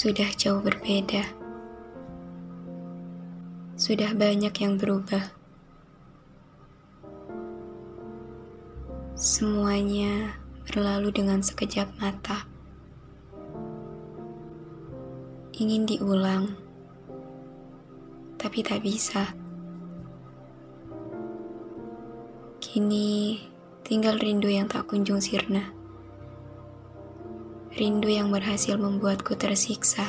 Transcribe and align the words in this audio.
Sudah 0.00 0.32
jauh 0.32 0.64
berbeda. 0.64 1.20
Sudah 3.76 4.16
banyak 4.16 4.48
yang 4.56 4.80
berubah. 4.80 5.28
Semuanya 9.12 10.40
berlalu 10.64 11.12
dengan 11.12 11.44
sekejap 11.44 12.00
mata. 12.00 12.48
Ingin 15.60 15.84
diulang, 15.84 16.56
tapi 18.40 18.64
tak 18.64 18.80
bisa. 18.80 19.36
Kini 22.56 23.36
tinggal 23.84 24.16
rindu 24.16 24.48
yang 24.48 24.64
tak 24.64 24.88
kunjung 24.88 25.20
sirna. 25.20 25.79
Rindu 27.70 28.10
yang 28.10 28.34
berhasil 28.34 28.74
membuatku 28.74 29.38
tersiksa. 29.38 30.02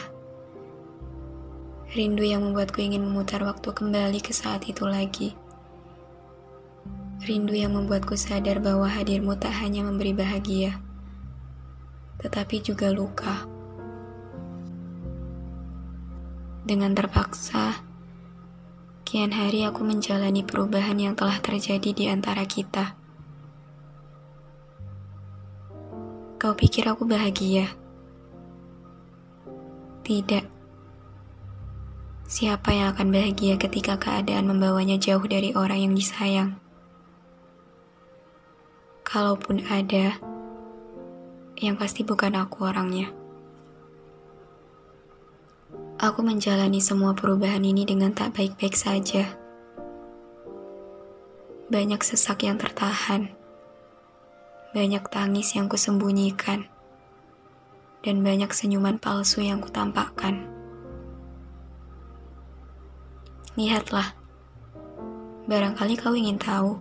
Rindu 1.93 2.25
yang 2.25 2.41
membuatku 2.41 2.81
ingin 2.81 3.05
memutar 3.05 3.45
waktu 3.45 3.69
kembali 3.69 4.17
ke 4.17 4.33
saat 4.33 4.65
itu 4.65 4.81
lagi. 4.89 5.37
Rindu 7.21 7.53
yang 7.53 7.77
membuatku 7.77 8.17
sadar 8.17 8.57
bahwa 8.65 8.89
hadirmu 8.89 9.37
tak 9.37 9.53
hanya 9.61 9.85
memberi 9.85 10.09
bahagia, 10.09 10.81
tetapi 12.17 12.65
juga 12.65 12.89
luka. 12.89 13.45
Dengan 16.65 16.97
terpaksa, 16.97 17.77
kian 19.05 19.37
hari 19.37 19.69
aku 19.69 19.85
menjalani 19.85 20.41
perubahan 20.41 20.97
yang 20.97 21.13
telah 21.13 21.37
terjadi 21.37 21.93
di 21.93 22.09
antara 22.09 22.41
kita. 22.49 23.00
Kau 26.41 26.57
pikir 26.57 26.89
aku 26.89 27.05
bahagia? 27.05 27.69
Tidak. 30.01 30.41
Siapa 32.25 32.73
yang 32.73 32.97
akan 32.97 33.13
bahagia 33.13 33.61
ketika 33.61 33.93
keadaan 34.01 34.49
membawanya 34.49 34.97
jauh 34.97 35.21
dari 35.21 35.53
orang 35.53 35.85
yang 35.85 35.93
disayang? 35.93 36.57
Kalaupun 39.05 39.61
ada, 39.69 40.17
yang 41.61 41.77
pasti 41.77 42.01
bukan 42.01 42.33
aku 42.33 42.65
orangnya. 42.65 43.13
Aku 46.01 46.25
menjalani 46.25 46.81
semua 46.81 47.13
perubahan 47.13 47.61
ini 47.61 47.85
dengan 47.85 48.17
tak 48.17 48.33
baik-baik 48.33 48.73
saja. 48.73 49.29
Banyak 51.69 52.01
sesak 52.01 52.49
yang 52.49 52.57
tertahan 52.57 53.40
banyak 54.71 55.03
tangis 55.11 55.51
yang 55.51 55.67
kusembunyikan, 55.67 56.63
dan 58.07 58.23
banyak 58.23 58.47
senyuman 58.55 58.95
palsu 58.95 59.43
yang 59.43 59.59
kutampakkan. 59.59 60.47
Lihatlah, 63.59 64.15
barangkali 65.51 65.99
kau 65.99 66.15
ingin 66.15 66.39
tahu. 66.39 66.79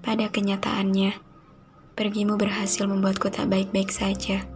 Pada 0.00 0.32
kenyataannya, 0.32 1.12
pergimu 1.92 2.40
berhasil 2.40 2.88
membuatku 2.88 3.28
tak 3.28 3.52
baik-baik 3.52 3.92
saja. 3.92 4.48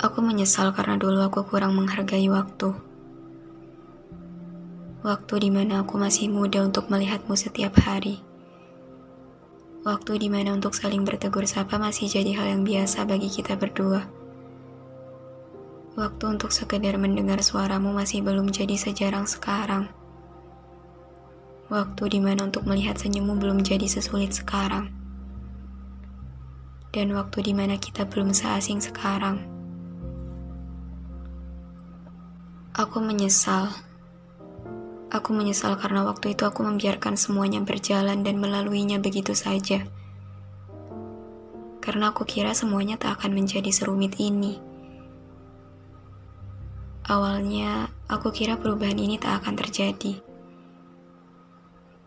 Aku 0.00 0.24
menyesal 0.24 0.72
karena 0.72 0.96
dulu 0.96 1.20
aku 1.20 1.44
kurang 1.44 1.76
menghargai 1.76 2.32
waktu 2.32 2.93
Waktu 5.04 5.36
di 5.36 5.50
mana 5.52 5.84
aku 5.84 6.00
masih 6.00 6.32
muda 6.32 6.64
untuk 6.64 6.88
melihatmu 6.88 7.36
setiap 7.36 7.76
hari. 7.76 8.24
Waktu 9.84 10.16
di 10.16 10.32
mana 10.32 10.56
untuk 10.56 10.72
saling 10.72 11.04
bertegur 11.04 11.44
sapa 11.44 11.76
masih 11.76 12.08
jadi 12.08 12.32
hal 12.40 12.56
yang 12.56 12.62
biasa 12.64 13.04
bagi 13.04 13.28
kita 13.28 13.52
berdua. 13.60 14.08
Waktu 16.00 16.24
untuk 16.24 16.56
sekedar 16.56 16.96
mendengar 16.96 17.44
suaramu 17.44 17.92
masih 17.92 18.24
belum 18.24 18.48
jadi 18.48 18.80
sejarang 18.80 19.28
sekarang. 19.28 19.92
Waktu 21.68 22.02
di 22.08 22.24
mana 22.24 22.48
untuk 22.48 22.64
melihat 22.64 22.96
senyummu 22.96 23.36
belum 23.36 23.60
jadi 23.60 23.84
sesulit 23.84 24.32
sekarang. 24.32 24.88
Dan 26.96 27.12
waktu 27.12 27.44
di 27.44 27.52
mana 27.52 27.76
kita 27.76 28.08
belum 28.08 28.32
seasing 28.32 28.80
sekarang. 28.80 29.44
Aku 32.72 33.04
menyesal 33.04 33.68
Aku 35.14 35.30
menyesal 35.30 35.78
karena 35.78 36.02
waktu 36.02 36.34
itu 36.34 36.42
aku 36.42 36.66
membiarkan 36.66 37.14
semuanya 37.14 37.62
berjalan 37.62 38.26
dan 38.26 38.34
melaluinya 38.42 38.98
begitu 38.98 39.30
saja. 39.30 39.86
Karena 41.78 42.10
aku 42.10 42.26
kira 42.26 42.50
semuanya 42.50 42.98
tak 42.98 43.22
akan 43.22 43.38
menjadi 43.38 43.70
serumit 43.70 44.18
ini. 44.18 44.58
Awalnya, 47.06 47.94
aku 48.10 48.34
kira 48.34 48.58
perubahan 48.58 48.98
ini 48.98 49.14
tak 49.14 49.38
akan 49.44 49.54
terjadi. 49.54 50.18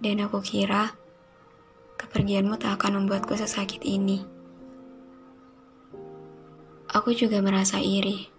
Dan 0.03 0.19
aku 0.27 0.43
kira 0.43 0.91
kepergianmu 1.95 2.59
tak 2.59 2.75
akan 2.75 3.07
membuatku 3.07 3.39
sesakit 3.39 3.87
ini. 3.87 4.19
Aku 6.91 7.15
juga 7.15 7.39
merasa 7.39 7.79
iri 7.79 8.36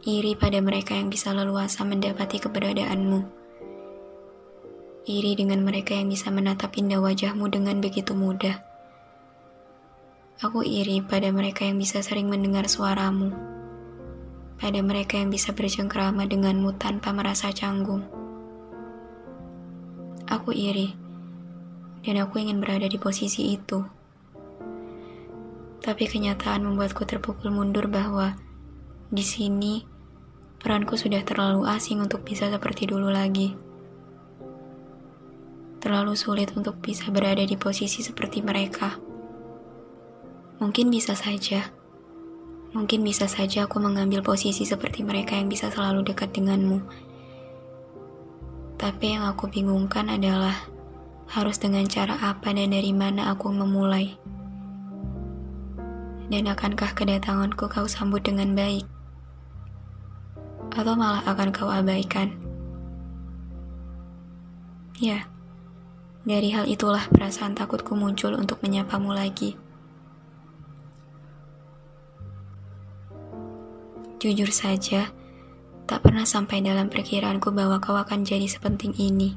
iri 0.00 0.32
pada 0.32 0.56
mereka 0.64 0.96
yang 0.96 1.12
bisa 1.12 1.36
leluasa 1.36 1.84
mendapati 1.84 2.40
keberadaanmu. 2.40 3.20
Iri 5.04 5.32
dengan 5.36 5.60
mereka 5.60 5.92
yang 5.92 6.08
bisa 6.08 6.32
menatap 6.32 6.72
indah 6.80 7.04
wajahmu 7.04 7.52
dengan 7.52 7.84
begitu 7.84 8.16
mudah. 8.16 8.64
Aku 10.40 10.64
iri 10.64 11.04
pada 11.04 11.28
mereka 11.28 11.68
yang 11.68 11.76
bisa 11.76 12.00
sering 12.00 12.32
mendengar 12.32 12.64
suaramu. 12.64 13.28
Pada 14.56 14.80
mereka 14.80 15.20
yang 15.20 15.28
bisa 15.28 15.52
bercengkrama 15.52 16.24
denganmu 16.24 16.80
tanpa 16.80 17.12
merasa 17.12 17.52
canggung. 17.52 18.00
Aku 20.32 20.48
iri, 20.56 20.96
dan 22.08 22.24
aku 22.24 22.40
ingin 22.40 22.56
berada 22.64 22.88
di 22.88 22.96
posisi 22.96 23.52
itu. 23.52 23.84
Tapi 25.84 26.04
kenyataan 26.08 26.64
membuatku 26.64 27.04
terpukul 27.04 27.52
mundur 27.52 27.84
bahwa 27.88 28.36
di 29.10 29.24
sini 29.26 29.89
peranku 30.60 31.00
sudah 31.00 31.24
terlalu 31.24 31.64
asing 31.64 32.04
untuk 32.04 32.20
bisa 32.20 32.52
seperti 32.52 32.84
dulu 32.84 33.08
lagi. 33.08 33.56
Terlalu 35.80 36.12
sulit 36.12 36.52
untuk 36.52 36.76
bisa 36.84 37.08
berada 37.08 37.40
di 37.40 37.56
posisi 37.56 38.04
seperti 38.04 38.44
mereka. 38.44 39.00
Mungkin 40.60 40.92
bisa 40.92 41.16
saja, 41.16 41.72
mungkin 42.76 43.00
bisa 43.00 43.24
saja 43.24 43.64
aku 43.64 43.80
mengambil 43.80 44.20
posisi 44.20 44.68
seperti 44.68 45.00
mereka 45.00 45.40
yang 45.40 45.48
bisa 45.48 45.72
selalu 45.72 46.04
dekat 46.04 46.36
denganmu. 46.36 46.84
Tapi 48.76 49.16
yang 49.16 49.24
aku 49.24 49.48
bingungkan 49.48 50.12
adalah 50.12 50.68
harus 51.32 51.56
dengan 51.56 51.88
cara 51.88 52.20
apa 52.20 52.52
dan 52.52 52.76
dari 52.76 52.92
mana 52.92 53.32
aku 53.32 53.48
memulai. 53.48 54.20
Dan 56.28 56.44
akankah 56.44 56.92
kedatanganku 56.92 57.72
kau 57.72 57.88
sambut 57.88 58.20
dengan 58.20 58.52
baik? 58.52 58.99
Atau 60.74 60.94
malah 60.94 61.22
akan 61.26 61.48
kau 61.50 61.70
abaikan. 61.70 62.34
Ya, 65.00 65.24
dari 66.28 66.52
hal 66.52 66.68
itulah 66.68 67.08
perasaan 67.08 67.56
takutku 67.56 67.96
muncul 67.96 68.36
untuk 68.36 68.60
menyapamu 68.60 69.16
lagi. 69.16 69.56
Jujur 74.20 74.52
saja, 74.52 75.08
tak 75.88 76.04
pernah 76.04 76.28
sampai 76.28 76.60
dalam 76.60 76.92
perkiraanku 76.92 77.48
bahwa 77.56 77.80
kau 77.80 77.96
akan 77.96 78.28
jadi 78.28 78.44
sepenting 78.44 78.92
ini. 79.00 79.32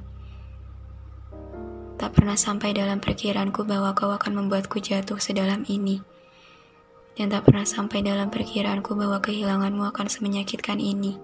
Tak 1.95 2.19
pernah 2.19 2.35
sampai 2.35 2.75
dalam 2.75 3.00
perkiraanku 3.00 3.63
bahwa 3.63 3.95
kau 3.95 4.12
akan 4.12 4.44
membuatku 4.44 4.83
jatuh 4.83 5.15
sedalam 5.24 5.63
ini. 5.71 6.03
Dan 7.13 7.30
tak 7.30 7.45
pernah 7.45 7.65
sampai 7.65 8.01
dalam 8.01 8.33
perkiraanku 8.33 8.98
bahwa 8.98 9.21
kehilanganmu 9.21 9.86
akan 9.94 10.07
semenyakitkan 10.10 10.81
ini. 10.81 11.18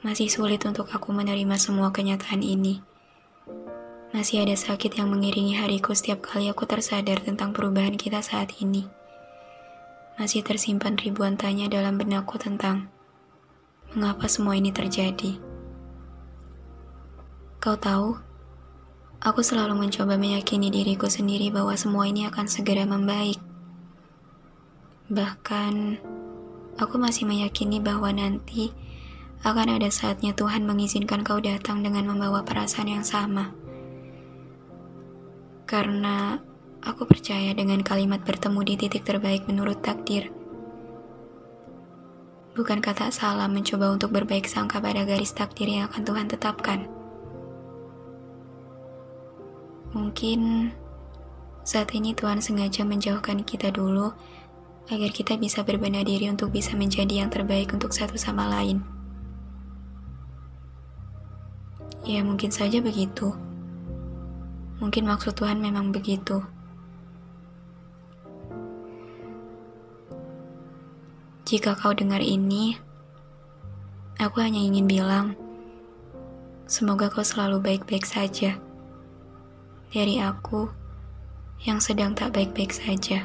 Masih 0.00 0.30
sulit 0.30 0.62
untuk 0.64 0.88
aku 0.94 1.10
menerima 1.10 1.58
semua 1.58 1.90
kenyataan 1.90 2.40
ini. 2.40 2.80
Masih 4.08 4.40
ada 4.40 4.56
sakit 4.56 4.96
yang 4.96 5.12
mengiringi 5.12 5.52
hariku 5.58 5.92
setiap 5.92 6.24
kali 6.24 6.48
aku 6.48 6.64
tersadar 6.64 7.20
tentang 7.20 7.52
perubahan 7.52 7.98
kita 7.98 8.24
saat 8.24 8.56
ini. 8.62 8.88
Masih 10.16 10.40
tersimpan 10.40 10.96
ribuan 10.96 11.36
tanya 11.36 11.68
dalam 11.68 12.00
benakku 12.00 12.40
tentang 12.40 12.88
mengapa 13.92 14.24
semua 14.30 14.56
ini 14.56 14.72
terjadi. 14.72 15.36
Kau 17.58 17.74
tahu, 17.74 18.16
aku 19.18 19.40
selalu 19.42 19.76
mencoba 19.76 20.14
meyakini 20.14 20.70
diriku 20.70 21.10
sendiri 21.10 21.50
bahwa 21.50 21.74
semua 21.74 22.06
ini 22.06 22.24
akan 22.30 22.46
segera 22.46 22.86
membaik. 22.86 23.47
Bahkan, 25.08 25.74
aku 26.76 27.00
masih 27.00 27.24
meyakini 27.24 27.80
bahwa 27.80 28.12
nanti 28.12 28.76
akan 29.40 29.80
ada 29.80 29.88
saatnya 29.88 30.36
Tuhan 30.36 30.68
mengizinkan 30.68 31.24
kau 31.24 31.40
datang 31.40 31.80
dengan 31.80 32.12
membawa 32.12 32.44
perasaan 32.44 32.92
yang 32.92 33.06
sama. 33.08 33.56
Karena 35.64 36.36
aku 36.84 37.08
percaya 37.08 37.56
dengan 37.56 37.80
kalimat 37.80 38.20
bertemu 38.20 38.60
di 38.68 38.74
titik 38.76 39.08
terbaik 39.08 39.48
menurut 39.48 39.80
takdir. 39.80 40.28
Bukan 42.52 42.84
kata 42.84 43.08
salah 43.08 43.48
mencoba 43.48 43.88
untuk 43.88 44.12
berbaik 44.12 44.44
sangka 44.44 44.76
pada 44.76 45.08
garis 45.08 45.32
takdir 45.32 45.72
yang 45.72 45.88
akan 45.88 46.04
Tuhan 46.04 46.26
tetapkan. 46.28 46.84
Mungkin 49.96 50.68
saat 51.64 51.96
ini 51.96 52.12
Tuhan 52.12 52.44
sengaja 52.44 52.84
menjauhkan 52.84 53.40
kita 53.40 53.72
dulu 53.72 54.12
agar 54.88 55.10
kita 55.12 55.36
bisa 55.36 55.60
berbenah 55.60 56.00
diri 56.00 56.32
untuk 56.32 56.48
bisa 56.48 56.72
menjadi 56.72 57.24
yang 57.24 57.28
terbaik 57.28 57.76
untuk 57.76 57.92
satu 57.92 58.16
sama 58.16 58.48
lain. 58.48 58.80
Ya 62.08 62.24
mungkin 62.24 62.48
saja 62.48 62.80
begitu. 62.80 63.36
Mungkin 64.80 65.04
maksud 65.04 65.36
Tuhan 65.36 65.60
memang 65.60 65.92
begitu. 65.92 66.40
Jika 71.44 71.76
kau 71.76 71.92
dengar 71.92 72.20
ini, 72.24 72.76
aku 74.20 74.40
hanya 74.40 74.60
ingin 74.60 74.84
bilang, 74.88 75.36
semoga 76.64 77.12
kau 77.12 77.24
selalu 77.24 77.60
baik-baik 77.60 78.04
saja. 78.04 78.56
Dari 79.88 80.20
aku 80.20 80.68
yang 81.64 81.80
sedang 81.80 82.12
tak 82.12 82.36
baik-baik 82.36 82.72
saja. 82.72 83.24